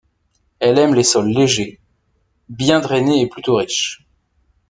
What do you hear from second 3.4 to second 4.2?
riches.